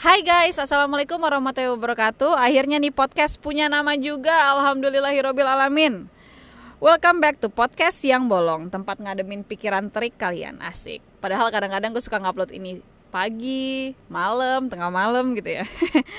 [0.00, 2.32] Hai guys, Assalamualaikum warahmatullahi wabarakatuh.
[2.32, 6.08] Akhirnya nih podcast punya nama juga Alhamdulillahirrohbil alamin
[6.80, 11.04] Welcome back to podcast Siang Bolong Tempat ngademin pikiran terik kalian Asik.
[11.20, 12.80] Padahal kadang-kadang gue suka ngupload ini
[13.12, 15.68] Pagi, malam, tengah malam gitu ya.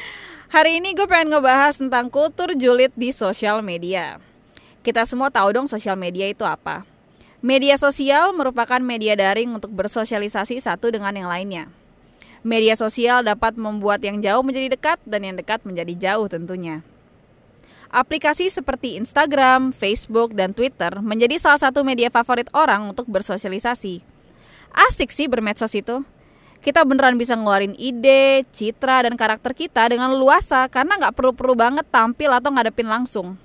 [0.54, 4.20] Hari ini gue pengen ngebahas tentang kultur julid di sosial media.
[4.84, 6.84] Kita semua tahu dong sosial media itu apa.
[7.40, 11.79] Media sosial merupakan media daring untuk bersosialisasi satu dengan yang lainnya
[12.40, 16.80] Media sosial dapat membuat yang jauh menjadi dekat dan yang dekat menjadi jauh tentunya.
[17.92, 24.00] Aplikasi seperti Instagram, Facebook, dan Twitter menjadi salah satu media favorit orang untuk bersosialisasi.
[24.72, 26.00] Asik sih bermedsos itu.
[26.64, 31.84] Kita beneran bisa ngeluarin ide, citra, dan karakter kita dengan luasa karena nggak perlu-perlu banget
[31.92, 33.36] tampil atau ngadepin langsung.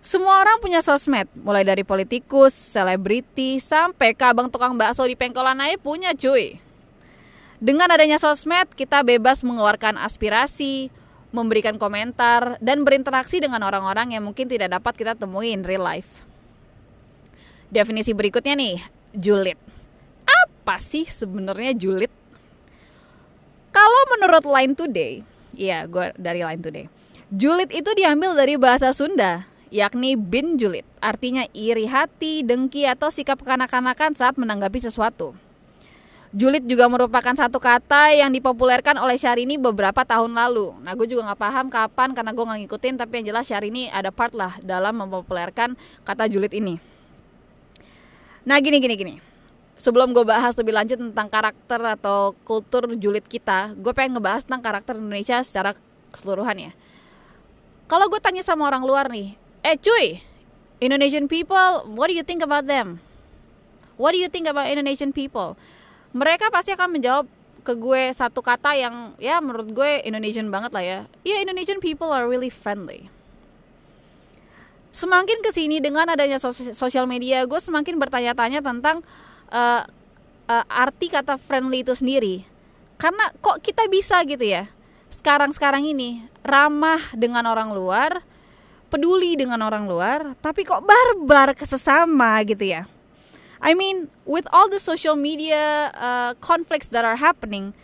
[0.00, 5.60] Semua orang punya sosmed, mulai dari politikus, selebriti, sampai ke abang tukang bakso di pengkolan
[5.60, 6.69] aja punya cuy.
[7.60, 10.88] Dengan adanya sosmed, kita bebas mengeluarkan aspirasi,
[11.28, 16.24] memberikan komentar, dan berinteraksi dengan orang-orang yang mungkin tidak dapat kita temui in real life.
[17.68, 18.80] Definisi berikutnya nih,
[19.12, 19.60] julid.
[20.24, 22.08] Apa sih sebenarnya julid?
[23.70, 25.20] Kalau menurut Line Today,
[25.52, 26.88] iya gue dari Line Today,
[27.28, 33.44] julid itu diambil dari bahasa Sunda, yakni bin julid, artinya iri hati, dengki, atau sikap
[33.44, 35.36] kekanak-kanakan saat menanggapi sesuatu.
[36.30, 40.78] Julid juga merupakan satu kata yang dipopulerkan oleh Syahrini beberapa tahun lalu.
[40.78, 44.14] Nah, gue juga nggak paham kapan karena gue nggak ngikutin, tapi yang jelas Syahrini ada
[44.14, 45.74] part lah dalam mempopulerkan
[46.06, 46.78] kata julid ini.
[48.46, 49.14] Nah, gini gini gini.
[49.74, 54.62] Sebelum gue bahas lebih lanjut tentang karakter atau kultur julid kita, gue pengen ngebahas tentang
[54.62, 55.74] karakter Indonesia secara
[56.14, 56.72] keseluruhan ya.
[57.90, 59.34] Kalau gue tanya sama orang luar nih,
[59.66, 60.22] eh cuy,
[60.78, 63.02] Indonesian people, what do you think about them?
[63.98, 65.58] What do you think about Indonesian people?
[66.10, 67.26] Mereka pasti akan menjawab
[67.60, 71.00] ke gue satu kata yang ya menurut gue Indonesian banget lah ya.
[71.22, 73.12] Ya Indonesian people are really friendly.
[74.90, 76.42] Semakin ke sini dengan adanya
[76.74, 79.06] sosial media, gue semakin bertanya-tanya tentang
[79.54, 79.86] uh,
[80.50, 82.42] uh, arti kata friendly itu sendiri.
[82.98, 84.66] Karena kok kita bisa gitu ya?
[85.14, 88.18] Sekarang-sekarang ini ramah dengan orang luar,
[88.90, 92.90] peduli dengan orang luar, tapi kok barbar ke sesama gitu ya?
[93.60, 97.76] I mean, with all the social media uh, conflicts that are happening,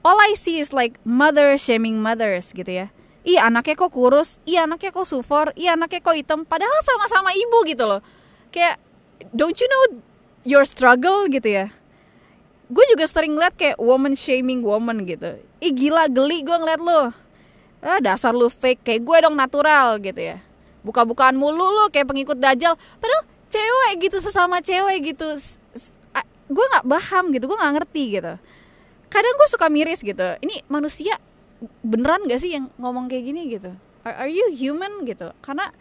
[0.00, 2.86] all I see is like mother shaming mothers gitu ya.
[3.28, 7.60] Ih anaknya kok kurus, ih anaknya kok sufor, ih anaknya kok hitam, padahal sama-sama ibu
[7.68, 8.00] gitu loh.
[8.48, 8.80] Kayak,
[9.36, 10.00] don't you know
[10.48, 11.66] your struggle gitu ya.
[12.72, 15.36] Gue juga sering ngeliat kayak woman shaming woman gitu.
[15.60, 17.12] Ih gila geli gue ngeliat lo.
[17.84, 20.40] Ah, dasar lu fake, kayak gue dong natural gitu ya.
[20.80, 22.80] Buka-bukaan mulu lo kayak pengikut dajal.
[22.96, 25.36] Padahal cewek gitu sesama cewek gitu.
[26.48, 28.34] Gue nggak paham gitu gue nggak ngerti gitu.
[29.08, 31.16] Kadang gue suka miris gitu ini manusia
[31.82, 33.74] beneran gak sih yang ngomong kayak gini gitu?
[34.06, 35.34] Are, are you human gitu?
[35.42, 35.74] Karena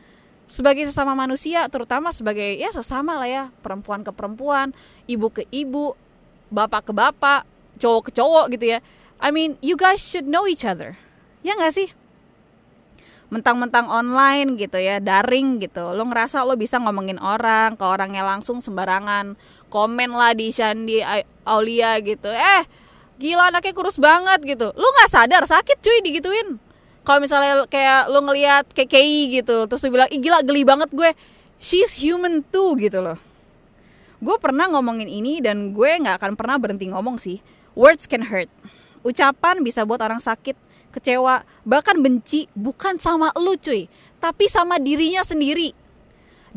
[0.47, 4.71] sebagai sesama manusia terutama sebagai ya sesama lah ya perempuan ke perempuan
[5.05, 5.91] ibu ke ibu
[6.47, 7.43] bapak ke bapak
[7.77, 8.79] cowok ke cowok gitu ya.
[9.19, 10.95] I mean you guys should know each other.
[11.43, 11.91] Ya nggak sih
[13.27, 15.91] mentang-mentang online gitu ya daring gitu.
[15.91, 19.35] Lo ngerasa lo bisa ngomongin orang ke orangnya langsung sembarangan.
[19.67, 21.03] Komen lah di Shandi
[21.43, 22.31] Aulia gitu.
[22.31, 22.63] Eh
[23.19, 24.71] gila anaknya kurus banget gitu.
[24.71, 26.59] Lo nggak sadar sakit cuy digituin.
[27.03, 31.11] Kalau misalnya kayak lo ngelihat KKI gitu terus lo bilang Ih, gila geli banget gue.
[31.59, 33.19] She's human too gitu loh.
[34.23, 37.43] Gue pernah ngomongin ini dan gue nggak akan pernah berhenti ngomong sih.
[37.75, 38.49] Words can hurt.
[39.05, 43.85] Ucapan bisa buat orang sakit kecewa, bahkan benci bukan sama lu cuy,
[44.17, 45.75] tapi sama dirinya sendiri.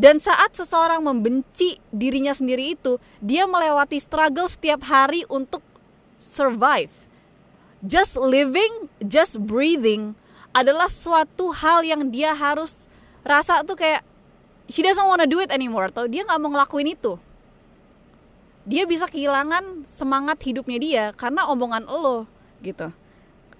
[0.00, 5.60] Dan saat seseorang membenci dirinya sendiri itu, dia melewati struggle setiap hari untuk
[6.16, 6.92] survive.
[7.84, 10.16] Just living, just breathing
[10.56, 12.76] adalah suatu hal yang dia harus
[13.24, 14.00] rasa tuh kayak
[14.72, 17.20] she doesn't wanna do it anymore atau dia nggak mau ngelakuin itu.
[18.68, 22.28] Dia bisa kehilangan semangat hidupnya dia karena omongan lo
[22.60, 22.92] gitu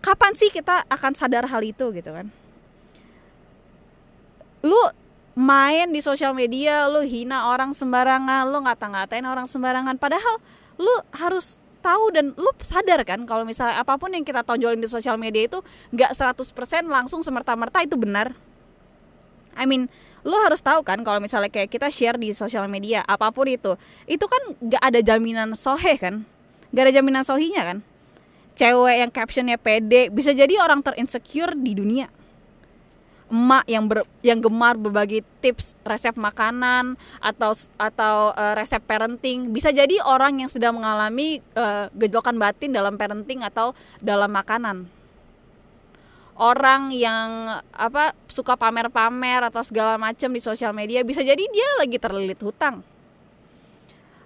[0.01, 2.27] kapan sih kita akan sadar hal itu gitu kan?
[4.65, 4.81] Lu
[5.37, 9.97] main di sosial media lu hina orang sembarangan lu ngata-ngatain orang sembarangan.
[10.01, 10.41] Padahal
[10.81, 14.89] lu harus tahu dan lu sadar kan kalau misalnya apa pun yang kita tonjolin di
[14.89, 15.65] sosial media itu
[15.97, 16.53] nggak 100%
[16.89, 18.37] langsung semerta-merta itu benar.
[19.57, 19.89] I mean
[20.21, 23.77] lu harus tahu kan kalau misalnya kayak kita share di sosial media apa pun itu.
[24.05, 26.29] Itu kan nggak ada jaminan sohe kan?
[26.73, 27.79] Nggak ada jaminan sohinya kan
[28.61, 32.13] cewek yang captionnya pede bisa jadi orang terinsecure di dunia.
[33.31, 39.55] Emak yang ber, yang gemar berbagi tips resep makanan atau atau uh, resep parenting.
[39.55, 43.73] Bisa jadi orang yang sedang mengalami uh, gejolkan batin dalam parenting atau
[44.03, 44.85] dalam makanan.
[46.35, 52.03] Orang yang apa suka pamer-pamer atau segala macam di sosial media bisa jadi dia lagi
[52.03, 52.83] terlilit hutang.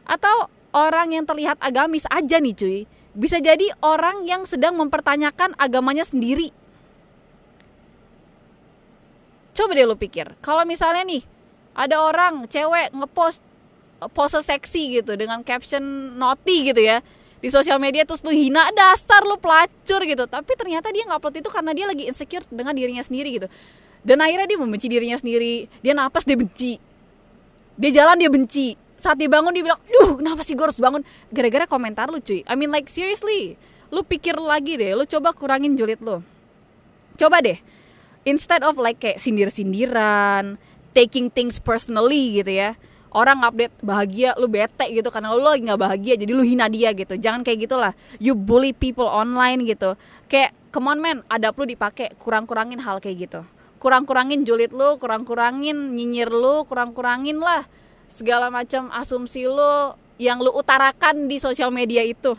[0.08, 2.80] Atau orang yang terlihat agamis aja nih cuy
[3.14, 6.50] bisa jadi orang yang sedang mempertanyakan agamanya sendiri.
[9.54, 11.22] Coba deh lu pikir kalau misalnya nih
[11.78, 13.38] ada orang cewek ngepost
[14.10, 16.98] pose seksi gitu dengan caption naughty gitu ya
[17.38, 20.24] di sosial media terus lu hina dasar lu pelacur gitu.
[20.24, 23.48] Tapi ternyata dia ngupload itu karena dia lagi insecure dengan dirinya sendiri gitu.
[24.00, 25.68] Dan akhirnya dia membenci dirinya sendiri.
[25.84, 26.80] Dia napas dia benci.
[27.76, 31.04] Dia jalan dia benci saat dia bangun dia bilang duh kenapa sih gue harus bangun?
[31.28, 32.40] Gara-gara komentar lu cuy.
[32.48, 33.60] I mean like seriously
[33.92, 36.24] lu pikir lagi deh lu coba kurangin julid lu.
[37.20, 37.60] Coba deh
[38.24, 40.56] instead of like kayak sindir-sindiran
[40.96, 42.80] taking things personally gitu ya
[43.14, 46.90] orang update bahagia lu bete gitu karena lu lagi nggak bahagia jadi lu hina dia
[46.90, 47.14] gitu.
[47.14, 47.92] Jangan kayak gitulah.
[48.18, 49.94] You bully people online gitu.
[50.26, 53.40] Kayak come on man ada lu dipakai kurang-kurangin hal kayak gitu.
[53.78, 57.68] Kurang-kurangin julid lu kurang-kurangin nyinyir lu kurang-kurangin lah
[58.08, 62.38] segala macam asumsi lu yang lu utarakan di sosial media itu.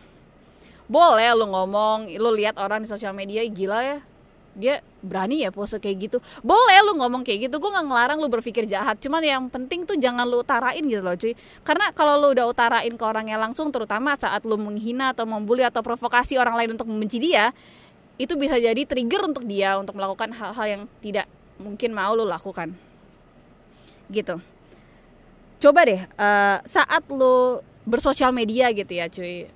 [0.86, 4.00] Boleh lu ngomong lu lihat orang di sosial media gila ya
[4.56, 6.18] dia berani ya pose kayak gitu.
[6.40, 10.00] Boleh lu ngomong kayak gitu gue nggak ngelarang lu berpikir jahat cuman yang penting tuh
[10.00, 11.36] jangan lu utarain gitu loh cuy.
[11.68, 15.84] Karena kalau lu udah utarain ke orangnya langsung terutama saat lu menghina atau membuli atau
[15.84, 17.52] provokasi orang lain untuk membenci dia
[18.16, 21.28] itu bisa jadi trigger untuk dia untuk melakukan hal-hal yang tidak
[21.60, 22.72] mungkin mau lu lakukan.
[24.08, 24.55] Gitu
[25.66, 27.58] coba deh uh, saat lu
[27.90, 29.50] bersosial media gitu ya cuy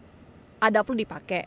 [0.58, 1.46] ada lu dipakai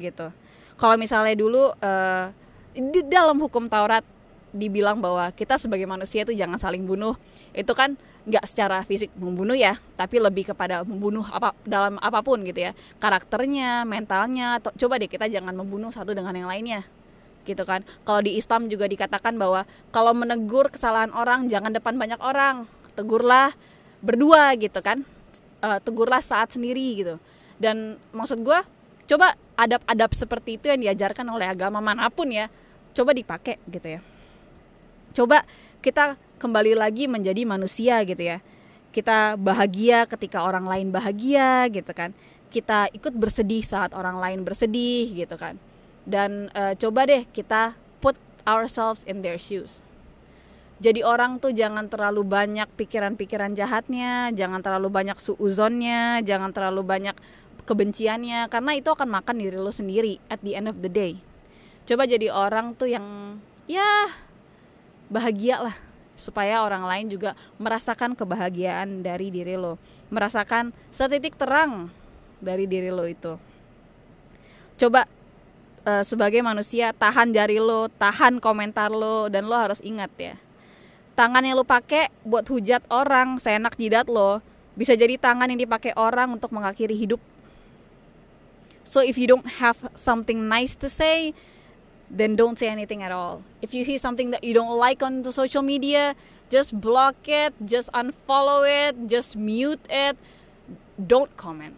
[0.00, 0.32] gitu.
[0.80, 2.32] Kalau misalnya dulu uh,
[2.72, 4.02] di dalam hukum Taurat
[4.50, 7.14] dibilang bahwa kita sebagai manusia itu jangan saling bunuh.
[7.52, 12.40] Itu kan nggak secara fisik membunuh ya tapi lebih kepada membunuh apa dalam apa pun
[12.42, 12.72] gitu ya.
[12.98, 16.88] Karakternya mentalnya to, coba deh kita jangan membunuh satu dengan yang lainnya
[17.44, 17.84] gitu kan.
[18.08, 22.64] Kalau di Islam juga dikatakan bahwa kalau menegur kesalahan orang jangan depan banyak orang.
[22.94, 23.54] Tegurlah
[24.04, 25.00] berdua gitu kan.
[25.64, 27.16] E, tegurlah saat sendiri gitu.
[27.56, 28.60] Dan maksud gue
[29.08, 32.52] coba adab-adab seperti itu yang diajarkan oleh agama mana pun ya
[32.92, 34.00] coba dipakai gitu ya.
[35.16, 35.48] Coba
[35.80, 38.38] kita kembali lagi menjadi manusia gitu ya.
[38.94, 42.12] Kita bahagia ketika orang lain bahagia gitu kan.
[42.52, 45.58] Kita ikut bersedih saat orang lain bersedih gitu kan.
[46.06, 48.14] Dan uh, coba deh kita put
[48.46, 49.82] ourselves in their shoes
[50.84, 57.16] jadi orang tuh jangan terlalu banyak pikiran-pikiran jahatnya jangan terlalu banyak suuzonnya jangan terlalu banyak
[57.64, 61.16] kebenciannya karena itu akan makan diri lo sendiri at the end of the day.
[61.88, 64.12] Coba jadi orang tuh yang ya
[65.08, 65.76] bahagia lah
[66.20, 69.80] supaya orang lain juga merasakan kebahagiaan dari diri lo
[70.12, 71.88] merasakan setitik terang
[72.44, 73.40] dari diri lo itu.
[74.76, 75.08] Coba
[75.88, 80.36] uh, sebagai manusia tahan jari lo tahan komentar lo dan lo harus ingat ya
[81.14, 84.42] tangan yang lo pakai buat hujat orang seenak jidat lo
[84.74, 87.22] bisa jadi tangan yang dipakai orang untuk mengakhiri hidup
[88.82, 91.34] so if you don't have something nice to say
[92.10, 93.42] then don't say anything at all.
[93.62, 96.14] If you see something that you don't like on the social media,
[96.50, 100.16] just block it, just unfollow it, just mute it.
[100.94, 101.74] Don't comment.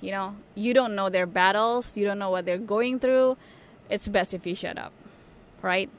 [0.00, 3.36] You know, you don't know their battles, you don't know what they're going through.
[3.90, 4.92] It's best if you shut up.
[5.62, 5.90] Right?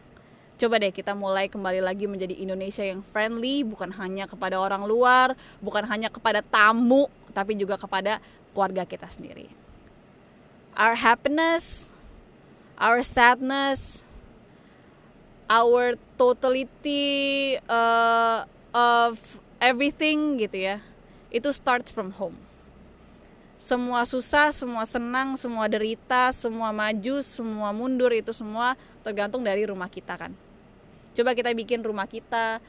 [0.60, 5.40] Coba deh kita mulai kembali lagi menjadi Indonesia yang friendly, bukan hanya kepada orang luar,
[5.64, 8.20] bukan hanya kepada tamu, tapi juga kepada
[8.52, 9.48] keluarga kita sendiri.
[10.76, 11.90] Our happiness
[12.80, 14.02] our sadness,
[15.52, 19.20] our totality uh, of
[19.60, 20.78] everything gitu ya,
[21.30, 22.40] itu starts from home.
[23.60, 29.92] Semua susah, semua senang, semua derita, semua maju, semua mundur itu semua tergantung dari rumah
[29.92, 30.32] kita kan.
[31.14, 32.62] Coba kita bikin rumah kita,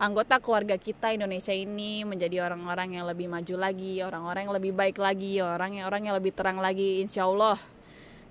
[0.00, 4.96] anggota keluarga kita Indonesia ini menjadi orang-orang yang lebih maju lagi, orang-orang yang lebih baik
[4.98, 7.60] lagi, orang yang orang yang lebih terang lagi, insya Allah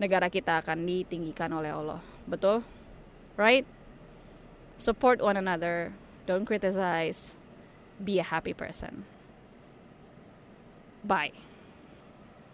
[0.02, 2.02] negara kita akan ditinggikan oleh Allah.
[2.26, 2.66] Betul?
[3.38, 3.64] Right?
[4.82, 5.94] Support one another.
[6.26, 7.38] Don't criticize.
[8.02, 9.06] Be a happy person.
[11.06, 11.51] Bye.